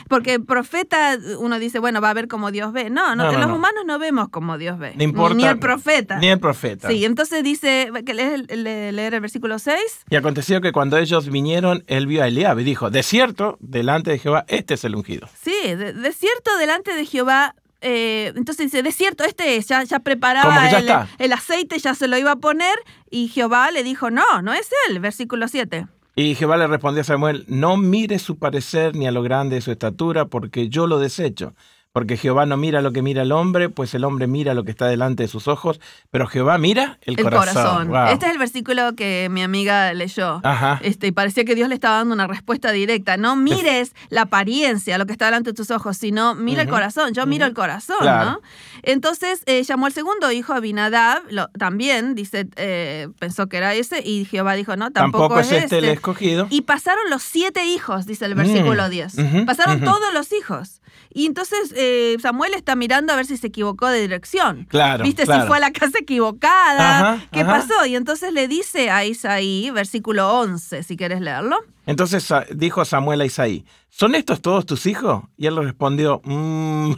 Porque 0.10 0.40
profeta, 0.42 1.18
uno 1.40 1.58
dice, 1.60 1.80
bueno, 1.80 2.02
va 2.02 2.10
a 2.10 2.14
ver 2.14 2.28
cómo 2.28 2.52
Dios 2.52 2.74
ve. 2.74 2.90
No, 2.90 3.16
no, 3.16 3.30
que 3.30 3.38
los 3.38 3.50
humanos 3.50 3.84
no 3.86 3.98
vemos 3.98 4.28
como 4.30 4.58
Dios 4.58 4.78
ve. 4.78 4.94
ni, 4.98 5.06
el 5.46 5.60
profeta. 5.60 6.18
Ni 6.20 6.28
el 6.28 6.40
profeta. 6.40 6.90
Sí, 6.90 7.06
entonces 7.06 7.44
dice, 7.44 7.92
que 8.06 8.14
leer, 8.14 8.46
leer 8.50 9.14
el 9.14 9.22
versículo 9.22 9.60
6. 9.60 9.80
Y 10.10 10.16
aconteció 10.18 10.60
que 10.60 10.74
cuando 10.74 10.98
ellos 10.98 11.30
vinieron, 11.30 11.84
él 11.88 12.08
vio 12.08 12.24
a 12.24 12.28
Eliab 12.28 12.60
y 12.60 12.64
dijo, 12.66 12.90
de 12.90 13.04
cierto, 13.04 13.58
delante 13.62 14.12
de 14.12 14.20
Jehová, 14.20 14.44
este 14.50 14.74
es 14.74 14.84
el 14.84 14.96
ungido. 14.96 15.30
Sí, 15.42 15.56
de 15.64 16.12
cierto, 16.12 16.58
delante 16.58 16.94
de 16.94 17.06
Jehová, 17.06 17.56
eh, 17.82 18.34
entonces 18.36 18.66
dice, 18.66 18.84
de 18.84 18.92
cierto, 18.92 19.24
este 19.24 19.56
es, 19.56 19.68
ya, 19.68 19.84
ya 19.84 20.00
preparaba 20.00 20.70
el, 21.18 21.34
aceite, 21.34 21.78
ya 21.80 21.94
se 21.94 22.08
lo 22.08 22.18
iba 22.18 22.32
a 22.32 22.36
poner, 22.38 22.76
y 23.10 23.28
Jehová 23.28 23.72
le 23.72 23.84
dijo, 23.84 24.10
no, 24.10 24.42
no 24.42 24.54
es 24.54 24.70
él, 24.90 25.00
versículo 25.00 25.48
7. 25.48 25.88
Y 26.16 26.34
Jehová 26.34 26.58
le 26.58 26.66
respondió 26.66 27.02
a 27.02 27.04
Samuel, 27.04 27.46
no 27.48 27.78
mire 27.78 28.18
su 28.18 28.38
parecer 28.38 28.96
ni 28.96 29.08
a 29.08 29.12
lo 29.12 29.22
grande 29.22 29.56
de 29.56 29.62
su 29.62 29.72
estatura, 29.72 30.26
porque 30.26 30.70
yo 30.70 30.88
lo 30.88 30.98
desecho 30.98 31.54
porque 31.98 32.16
Jehová 32.16 32.46
no 32.46 32.58
mira 32.58 32.84
lo 32.84 32.92
que 32.92 33.02
mira 33.02 33.24
el 33.24 33.32
hombre, 33.32 33.70
pues 33.70 33.96
el 33.96 34.04
hombre 34.04 34.28
mira 34.28 34.54
lo 34.54 34.64
que 34.64 34.70
está 34.70 34.86
delante 34.86 35.24
de 35.24 35.28
sus 35.28 35.48
ojos, 35.48 35.82
pero 36.12 36.28
Jehová 36.28 36.60
mira 36.60 37.00
el, 37.02 37.18
corazón. 37.20 37.92
Este 38.12 38.28
es 38.28 38.34
el 38.34 38.38
versículo 38.38 38.96
que 38.96 39.30
mi 39.32 39.42
amiga 39.42 39.92
leyó. 39.96 40.40
Este, 40.82 41.08
y 41.08 41.12
parecía 41.12 41.44
que 41.44 41.56
Dios 41.56 41.70
le 41.70 41.74
estaba 41.74 41.98
dando 41.98 42.14
una 42.14 42.28
respuesta 42.28 42.72
directa. 42.72 43.18
No 43.18 43.36
mires 43.36 43.96
la 44.10 44.22
apariencia, 44.22 45.00
lo 45.00 45.08
que 45.08 45.12
está 45.12 45.26
delante 45.26 45.50
de 45.50 45.54
tus 45.56 45.72
ojos, 45.72 45.98
sino 45.98 46.36
mira 46.36 46.62
el 46.62 46.70
corazón. 46.70 47.16
Yo 47.16 47.26
miro 47.26 47.48
el 47.48 47.56
corazón, 47.56 48.06
¿no? 48.06 48.42
Entonces 48.84 49.42
eh, 49.48 49.64
llamó 49.64 49.88
al 49.88 49.94
segundo 49.94 50.32
hijo, 50.32 50.54
Abinadab, 50.54 51.24
lo, 51.32 51.48
también, 51.58 52.14
dice, 52.14 52.48
eh, 52.58 53.08
pensó 53.18 53.48
que 53.48 53.58
era 53.58 53.74
ese, 53.74 54.08
y 54.08 54.26
Jehová 54.26 54.54
dijo, 54.54 54.76
no, 54.76 54.92
tampoco, 54.92 55.40
es 55.40 55.52
este, 55.52 55.80
el 55.80 55.86
este". 55.86 55.94
escogido. 55.96 56.46
Y 56.52 56.62
pasaron 56.62 57.10
los 57.10 57.24
siete 57.24 57.66
hijos, 57.66 58.06
dice 58.06 58.26
el 58.26 58.36
versículo 58.36 58.88
10. 58.88 59.18
Mm, 59.18 59.46
pasaron 59.46 59.82
todos 59.82 60.14
los 60.14 60.32
hijos. 60.32 60.82
Y 61.14 61.26
entonces 61.26 61.74
eh, 61.76 61.87
Samuel 62.22 62.54
está 62.54 62.76
mirando 62.76 63.14
a 63.14 63.16
ver 63.16 63.26
si 63.26 63.38
se 63.38 63.48
equivocó 63.48 63.88
de 63.88 64.02
dirección. 64.02 64.66
Claro. 64.70 65.04
¿Viste? 65.04 65.26
Si 65.26 65.40
fue 65.48 65.58
a 65.58 65.60
la 65.60 65.72
casa 65.72 66.00
equivocada. 66.00 67.26
¿Qué 67.32 67.44
pasó? 67.46 67.86
Y 67.86 67.96
entonces 67.96 68.34
le 68.34 68.48
dice 68.48 68.90
a 68.90 69.06
Isaí, 69.06 69.72
versículo 69.72 70.40
11, 70.40 70.84
si 70.84 70.98
quieres 70.98 71.22
leerlo. 71.22 71.58
Entonces 71.86 72.28
dijo 72.54 72.84
Samuel 72.84 73.22
a 73.22 73.26
Isaí, 73.26 73.66
¿son 73.90 74.14
estos 74.16 74.42
todos 74.42 74.66
tus 74.66 74.86
hijos? 74.86 75.24
Y 75.38 75.48
él 75.48 75.56
le 75.56 75.62
respondió, 75.62 76.22
mm". 76.26 76.92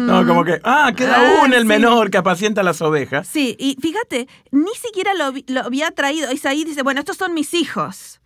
no, 0.00 0.26
como 0.26 0.44
que, 0.44 0.60
ah, 0.64 0.92
queda 0.96 1.16
ah, 1.18 1.44
uno, 1.44 1.54
el 1.54 1.66
menor, 1.66 2.10
que 2.10 2.16
apacienta 2.16 2.62
las 2.62 2.80
ovejas. 2.80 3.28
Sí, 3.28 3.54
y 3.58 3.76
fíjate, 3.80 4.26
ni 4.50 4.74
siquiera 4.74 5.12
lo, 5.14 5.32
lo 5.48 5.60
había 5.60 5.90
traído. 5.90 6.32
Isaí 6.32 6.64
dice, 6.64 6.82
bueno, 6.82 7.00
estos 7.00 7.18
son 7.18 7.34
mis 7.34 7.52
hijos. 7.52 8.20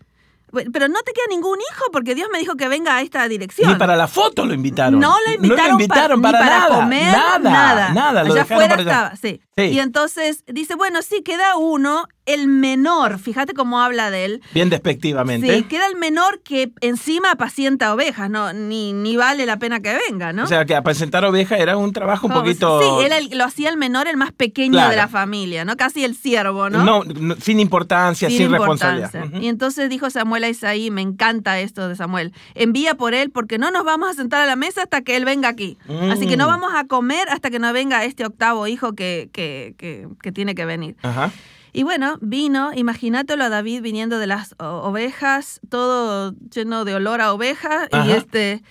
Pero 0.51 0.89
no 0.89 1.01
te 1.03 1.13
queda 1.13 1.27
ningún 1.29 1.59
hijo 1.59 1.85
porque 1.93 2.15
Dios 2.15 2.29
me 2.33 2.39
dijo 2.39 2.57
que 2.57 2.69
venga 2.69 2.97
a 2.97 3.03
esta 3.03 3.29
dirección. 3.29 3.71
Ni 3.71 3.79
para 3.79 3.97
la 3.97 4.09
foto 4.09 4.47
lo 4.47 4.55
invitaron. 4.55 4.99
No 4.99 5.15
lo 5.27 5.35
invitaron, 5.35 6.23
para, 6.23 6.41
nada, 6.41 6.81
comer, 6.81 7.13
nada. 7.13 7.93
Nada, 7.93 8.21
allá 8.23 8.43
afuera 8.43 8.75
estaba, 8.77 9.17
sí. 9.17 9.41
Y 9.57 9.81
entonces 9.81 10.45
dice, 10.47 10.77
bueno, 10.77 11.03
sí, 11.03 11.23
queda 11.23 11.57
uno, 11.57 12.07
el 12.27 12.47
menor, 12.47 13.19
fíjate 13.19 13.55
cómo 13.55 13.81
habla 13.81 14.11
de 14.11 14.25
él. 14.25 14.43
Bien 14.55 14.71
despectivamente. 14.71 15.53
Sí, 15.53 15.63
queda 15.65 15.87
el 15.87 15.97
menor 15.97 16.41
que 16.43 16.71
encima 16.81 17.33
apacienta 17.33 17.93
ovejas, 17.93 18.31
no, 18.31 18.53
ni, 18.53 18.93
ni 18.93 19.17
vale 19.17 19.47
la 19.47 19.59
pena 19.59 19.81
que 19.81 19.99
venga, 20.09 20.33
¿no? 20.33 20.45
O 20.45 20.47
sea, 20.47 20.65
que 20.65 20.77
apacientar 20.77 21.25
ovejas 21.25 21.59
era 21.59 21.77
un 21.77 21.93
trabajo 21.93 22.29
un 22.29 22.35
poquito... 22.35 22.81
Sí, 22.81 23.07
él 23.07 23.31
lo 23.37 23.45
hacía 23.45 23.71
el 23.71 23.77
menor, 23.77 24.07
el 24.07 24.17
más 24.17 24.33
pequeño 24.33 24.89
de 24.89 24.97
la 24.97 25.09
familia, 25.09 25.65
¿no? 25.65 25.77
Casi 25.77 26.05
el 26.05 26.15
siervo, 26.15 26.71
¿no? 26.71 26.85
No, 26.85 27.03
sin 27.41 27.59
importancia, 27.59 28.29
sin, 28.29 28.51
responsabilidad. 28.51 29.11
Y 29.41 29.49
entonces 29.49 29.89
dijo 29.89 30.09
Samuel 30.11 30.38
a 30.45 30.49
Isaí, 30.49 30.91
me 30.91 31.03
encanta 31.03 31.59
esto 31.61 31.89
de 31.89 31.97
Samuel, 31.97 32.33
envía 32.55 32.95
por 32.95 33.15
él 33.15 33.31
porque 33.31 33.59
no 33.59 33.71
nos 33.71 33.85
vamos 33.85 34.11
a 34.11 34.15
sentar 34.15 34.43
a 34.43 34.47
la 34.47 34.57
mesa 34.57 34.83
hasta 34.83 35.03
que 35.03 35.17
él 35.17 35.25
venga 35.25 35.49
aquí. 35.49 35.79
Así 36.11 36.27
que 36.27 36.37
no 36.37 36.47
mm. 36.47 36.49
vamos 36.49 36.71
a 36.75 36.87
comer 36.87 37.29
hasta 37.31 37.51
que 37.51 37.59
no 37.59 37.73
venga 37.73 38.05
este 38.05 38.25
octavo 38.25 38.67
hijo 38.67 38.95
que, 38.95 39.31
que, 39.33 39.75
que, 39.79 40.09
que 40.23 40.33
tiene 40.33 40.55
que 40.55 40.65
venir. 40.65 40.97
Ajá. 41.03 41.33
Y 41.73 41.83
bueno, 41.83 42.19
vino, 42.21 42.73
imagínatelo 42.75 43.45
a 43.45 43.49
David 43.49 43.83
viniendo 43.83 44.19
de 44.19 44.27
las 44.27 44.55
ovejas, 44.59 45.61
todo 45.69 46.35
lleno 46.53 46.85
de 46.85 46.95
olor 46.95 47.21
a 47.21 47.33
oveja, 47.33 47.89
y 48.05 48.11
este 48.11 48.63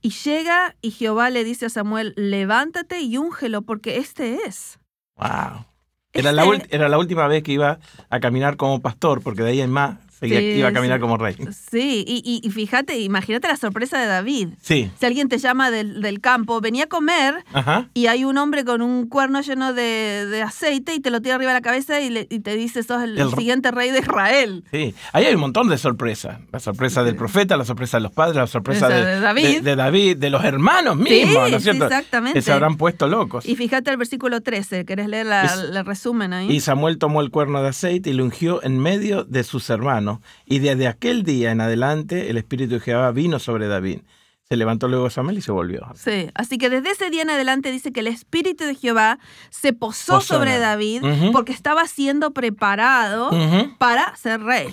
y 0.00 0.10
llega 0.10 0.76
y 0.82 0.90
Jehová 0.90 1.30
le 1.30 1.44
dice 1.44 1.66
a 1.66 1.68
Samuel, 1.68 2.12
levántate 2.16 3.00
y 3.00 3.18
úngelo 3.18 3.62
porque 3.62 3.98
este 3.98 4.38
es. 4.46 4.78
Wow. 5.16 5.66
Era, 6.12 6.32
la, 6.32 6.44
este 6.44 6.74
era 6.74 6.88
la 6.88 6.98
última 6.98 7.26
vez 7.26 7.42
que 7.42 7.52
iba 7.52 7.78
a 8.08 8.20
caminar 8.20 8.56
como 8.56 8.80
pastor, 8.80 9.22
porque 9.22 9.42
de 9.42 9.50
ahí 9.50 9.60
en 9.60 9.70
más 9.70 9.98
iba 10.22 10.68
a 10.68 10.72
caminar 10.72 11.00
como 11.00 11.16
rey. 11.16 11.36
Sí, 11.70 12.04
y, 12.06 12.50
fíjate, 12.50 12.98
imagínate 13.00 13.48
la 13.48 13.56
sorpresa 13.56 13.98
de 13.98 14.06
David. 14.06 14.48
Sí. 14.60 14.90
Si 14.98 15.06
alguien 15.06 15.28
te 15.28 15.38
llama 15.38 15.70
del, 15.70 16.20
campo, 16.20 16.60
venía 16.60 16.84
a 16.84 16.86
comer 16.86 17.44
y 17.92 18.06
hay 18.06 18.24
un 18.24 18.38
hombre 18.38 18.64
con 18.64 18.80
un 18.80 19.08
cuerno 19.08 19.40
lleno 19.40 19.72
de, 19.72 20.42
aceite 20.44 20.94
y 20.94 21.00
te 21.00 21.10
lo 21.10 21.20
tira 21.20 21.34
arriba 21.34 21.52
de 21.52 21.58
la 21.58 21.62
cabeza 21.62 22.00
y, 22.00 22.40
te 22.40 22.56
dice, 22.56 22.82
sos 22.82 23.02
el, 23.02 23.30
siguiente 23.36 23.70
rey 23.70 23.90
de 23.90 23.98
Israel. 23.98 24.64
Sí, 24.70 24.94
ahí 25.12 25.24
hay 25.24 25.34
un 25.34 25.40
montón 25.40 25.68
de 25.68 25.78
sorpresas. 25.78 26.38
La 26.52 26.60
sorpresa 26.60 27.02
del 27.02 27.16
profeta, 27.16 27.56
la 27.56 27.64
sorpresa 27.64 27.98
de 27.98 28.04
los 28.04 28.12
padres, 28.12 28.36
la 28.36 28.46
sorpresa 28.46 28.88
de, 28.88 29.20
David. 29.20 29.62
De, 29.62 29.76
David, 29.76 30.16
de 30.16 30.30
los 30.30 30.44
hermanos 30.44 30.96
mismos, 30.96 31.50
¿no 31.50 31.56
es 31.56 31.62
cierto? 31.62 31.84
exactamente. 31.86 32.38
Que 32.38 32.42
se 32.42 32.52
habrán 32.52 32.76
puesto 32.76 33.08
locos. 33.08 33.44
Y 33.46 33.56
fíjate 33.56 33.90
el 33.90 33.96
versículo 33.96 34.40
13, 34.40 34.84
¿querés 34.84 35.08
leer 35.08 35.26
el 35.26 35.84
resumen 35.84 36.32
ahí? 36.32 36.50
Y 36.50 36.60
Samuel 36.60 36.98
tomó 36.98 37.20
el 37.20 37.30
cuerno 37.30 37.62
de 37.62 37.68
aceite 37.68 38.10
y 38.10 38.12
lo 38.12 38.24
ungió 38.24 38.62
en 38.62 38.78
medio 38.78 39.24
de 39.24 39.44
sus 39.44 39.68
hermanos 39.70 40.05
y 40.44 40.58
desde 40.58 40.86
aquel 40.88 41.22
día 41.22 41.50
en 41.50 41.60
adelante 41.60 42.30
el 42.30 42.36
Espíritu 42.36 42.74
de 42.74 42.80
Jehová 42.80 43.10
vino 43.12 43.38
sobre 43.38 43.68
David. 43.68 44.00
Se 44.48 44.56
levantó 44.56 44.86
luego 44.86 45.10
Samuel 45.10 45.38
y 45.38 45.40
se 45.40 45.50
volvió. 45.50 45.88
Sí, 45.96 46.30
así 46.34 46.56
que 46.56 46.70
desde 46.70 46.92
ese 46.92 47.10
día 47.10 47.22
en 47.22 47.30
adelante 47.30 47.72
dice 47.72 47.92
que 47.92 47.98
el 47.98 48.06
Espíritu 48.06 48.62
de 48.64 48.76
Jehová 48.76 49.18
se 49.50 49.72
posó, 49.72 50.20
sobre 50.20 50.58
David 50.58 51.02
porque 51.32 51.52
estaba 51.52 51.86
siendo 51.88 52.30
preparado 52.30 53.30
para 53.78 54.14
ser 54.14 54.40
rey. 54.42 54.68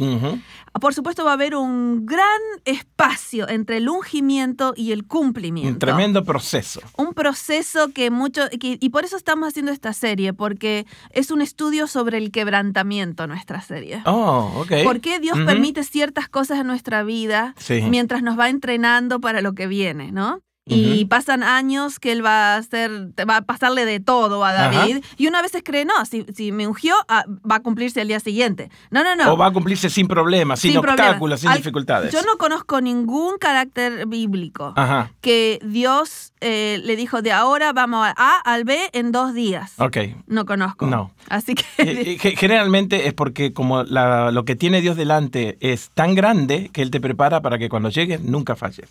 Por 0.81 0.93
supuesto 0.93 1.23
va 1.23 1.31
a 1.31 1.33
haber 1.35 1.55
un 1.55 2.05
gran 2.05 2.41
espacio 2.65 3.47
entre 3.47 3.77
el 3.77 3.87
ungimiento 3.87 4.73
y 4.75 4.91
el 4.91 5.05
cumplimiento. 5.05 5.71
Un 5.71 5.79
tremendo 5.79 6.23
proceso. 6.23 6.81
Un 6.97 7.13
proceso 7.13 7.93
que 7.93 8.09
mucho, 8.09 8.41
y 8.51 8.89
por 8.89 9.05
eso 9.05 9.15
estamos 9.15 9.49
haciendo 9.49 9.71
esta 9.71 9.93
serie, 9.93 10.33
porque 10.33 10.85
es 11.11 11.31
un 11.31 11.41
estudio 11.41 11.87
sobre 11.87 12.17
el 12.17 12.31
quebrantamiento 12.31 13.27
nuestra 13.27 13.61
serie. 13.61 14.01
Oh, 14.05 14.51
ok. 14.57 14.83
¿Por 14.83 14.99
qué 14.99 15.19
Dios 15.19 15.37
permite 15.45 15.83
ciertas 15.83 16.27
cosas 16.27 16.59
en 16.59 16.67
nuestra 16.67 17.03
vida 17.03 17.55
mientras 17.89 18.23
nos 18.23 18.37
va 18.37 18.49
entrenando 18.49 19.21
para 19.21 19.41
lo 19.41 19.53
que 19.53 19.67
viene, 19.67 20.11
¿no? 20.11 20.41
Y 20.65 21.05
pasan 21.05 21.43
años 21.43 21.99
que 21.99 22.13
él 22.13 22.25
va 22.25 22.53
a 22.53 22.57
hacer, 22.57 23.09
va 23.29 23.37
a 23.37 23.41
pasarle 23.41 23.85
de 23.85 23.99
todo 23.99 24.45
a 24.45 24.53
David. 24.53 25.03
Y 25.17 25.27
una 25.27 25.41
vez 25.41 25.51
cree, 25.63 25.83
no, 25.83 26.05
si, 26.05 26.25
si 26.33 26.51
me 26.51 26.67
ungió, 26.67 26.95
ah, 27.09 27.25
va 27.49 27.55
a 27.55 27.59
cumplirse 27.59 28.01
el 28.01 28.07
día 28.07 28.19
siguiente. 28.19 28.69
No, 28.89 29.03
no, 29.03 29.15
no. 29.15 29.33
O 29.33 29.37
va 29.37 29.47
a 29.47 29.51
cumplirse 29.51 29.89
sin 29.89 30.07
problemas, 30.07 30.59
sin, 30.59 30.77
obstáculos, 30.77 31.41
sin 31.41 31.53
dificultades. 31.53 32.13
Yo 32.13 32.21
no 32.21 32.37
conozco 32.37 32.79
ningún 32.79 33.37
carácter 33.37 34.07
bíblico 34.07 34.73
que 35.21 35.59
Dios 35.63 36.33
eh, 36.39 36.79
le 36.83 36.95
dijo 36.95 37.21
de 37.21 37.31
ahora 37.31 37.73
vamos 37.73 38.05
a 38.05 38.13
A 38.17 38.39
al 38.39 38.63
B 38.63 38.89
en 38.93 39.11
dos 39.11 39.33
días. 39.33 39.73
Ok. 39.77 39.97
No 40.27 40.45
conozco. 40.45 40.87
No. 40.87 41.11
Así 41.29 41.55
que. 41.55 42.35
Generalmente 42.37 43.07
es 43.07 43.13
porque 43.13 43.53
como 43.53 43.83
lo 43.83 44.45
que 44.45 44.55
tiene 44.55 44.81
Dios 44.81 44.95
delante 44.95 45.57
es 45.59 45.89
tan 45.93 46.15
grande 46.15 46.69
que 46.71 46.81
Él 46.81 46.91
te 46.91 47.01
prepara 47.01 47.41
para 47.41 47.57
que 47.57 47.69
cuando 47.69 47.89
llegues 47.89 48.21
nunca 48.21 48.55
falles. 48.55 48.89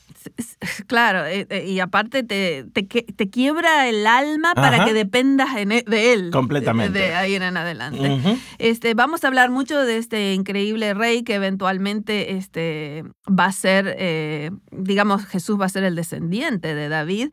Claro. 0.86 1.26
Eh, 1.26 1.46
eh, 1.50 1.61
y 1.64 1.80
aparte 1.80 2.22
te, 2.22 2.64
te, 2.64 3.30
quiebra 3.30 3.88
el 3.88 4.06
alma 4.06 4.54
para 4.54 4.84
que 4.84 4.92
dependas 4.92 5.56
e, 5.56 5.66
de 5.66 6.12
él. 6.12 6.30
Completamente. 6.32 6.98
De, 6.98 7.14
ahí 7.14 7.34
en 7.34 7.56
adelante. 7.56 8.20
este, 8.58 8.94
vamos 8.94 9.24
a 9.24 9.28
hablar 9.28 9.50
mucho 9.50 9.80
de 9.80 9.98
este 9.98 10.34
increíble 10.34 10.94
rey 10.94 11.22
que 11.22 11.34
eventualmente 11.34 12.36
este, 12.36 13.04
va 13.28 13.46
a 13.46 13.52
ser, 13.52 13.94
eh, 13.98 14.50
digamos, 14.70 15.24
Jesús 15.26 15.60
va 15.60 15.66
a 15.66 15.70
ser 15.70 15.84
el 15.84 15.96
descendiente 15.96 16.74
de 16.74 16.88
David. 16.88 17.30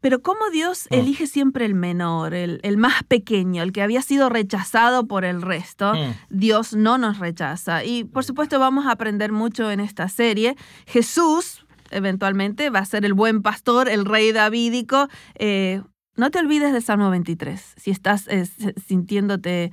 Pero 0.00 0.20
cómo 0.20 0.50
Dios 0.50 0.86
mm. 0.90 0.94
elige 0.94 1.26
siempre 1.26 1.64
el 1.64 1.74
menor, 1.74 2.34
el, 2.34 2.60
el, 2.62 2.76
más 2.76 3.02
pequeño, 3.04 3.62
el 3.62 3.72
que 3.72 3.82
había 3.82 4.02
sido 4.02 4.28
rechazado 4.28 5.06
por 5.06 5.24
el 5.24 5.42
resto, 5.42 5.94
mm. 5.94 6.14
Dios 6.30 6.74
no 6.74 6.98
nos 6.98 7.18
rechaza. 7.18 7.84
Y 7.84 8.04
por 8.04 8.24
supuesto 8.24 8.58
vamos 8.58 8.86
a 8.86 8.92
aprender 8.92 9.32
mucho 9.32 9.70
en 9.70 9.80
esta 9.80 10.08
serie. 10.08 10.56
Jesús, 10.86 11.65
eventualmente 11.90 12.70
va 12.70 12.80
a 12.80 12.84
ser 12.84 13.04
el 13.04 13.14
buen 13.14 13.42
pastor, 13.42 13.88
el 13.88 14.04
rey 14.04 14.32
davídico. 14.32 15.08
Eh, 15.36 15.82
no 16.16 16.30
te 16.30 16.38
olvides 16.38 16.72
del 16.72 16.82
Salmo 16.82 17.10
23, 17.10 17.74
si 17.76 17.90
estás 17.90 18.26
eh, 18.28 18.46
sintiéndote 18.86 19.72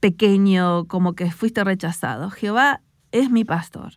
pequeño, 0.00 0.86
como 0.86 1.14
que 1.14 1.30
fuiste 1.30 1.62
rechazado. 1.64 2.30
Jehová 2.30 2.80
es 3.12 3.30
mi 3.30 3.44
pastor. 3.44 3.94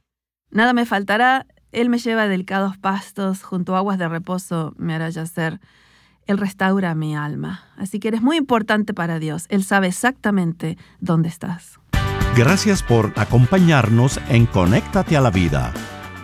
Nada 0.51 0.73
me 0.73 0.85
faltará, 0.85 1.47
Él 1.71 1.89
me 1.89 1.97
lleva 1.97 2.23
a 2.23 2.27
delicados 2.27 2.77
pastos, 2.77 3.43
junto 3.43 3.75
a 3.75 3.79
aguas 3.79 3.97
de 3.97 4.07
reposo 4.07 4.73
me 4.77 4.93
hará 4.93 5.09
yacer. 5.09 5.59
Él 6.27 6.37
restaura 6.37 6.95
mi 6.95 7.15
alma. 7.15 7.63
Así 7.77 7.99
que 7.99 8.07
eres 8.07 8.21
muy 8.21 8.37
importante 8.37 8.93
para 8.93 9.19
Dios. 9.19 9.45
Él 9.49 9.63
sabe 9.63 9.87
exactamente 9.87 10.77
dónde 10.99 11.29
estás. 11.29 11.79
Gracias 12.35 12.83
por 12.83 13.13
acompañarnos 13.15 14.19
en 14.27 14.45
Conéctate 14.45 15.15
a 15.15 15.21
la 15.21 15.31
Vida. 15.31 15.73